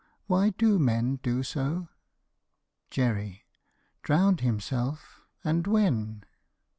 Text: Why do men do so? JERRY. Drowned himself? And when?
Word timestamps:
Why 0.25 0.49
do 0.49 0.79
men 0.79 1.17
do 1.17 1.43
so? 1.43 1.89
JERRY. 2.89 3.43
Drowned 4.01 4.39
himself? 4.41 5.21
And 5.43 5.67
when? 5.67 6.23